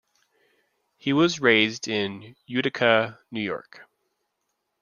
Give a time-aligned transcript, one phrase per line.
[0.97, 3.83] He was raised in Utica, New York.